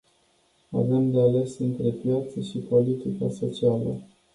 Avem 0.71 1.11
de 1.11 1.19
ales 1.21 1.59
între 1.59 1.89
piață 1.89 2.39
și 2.39 2.57
politica 2.57 3.29
socială. 3.29 3.97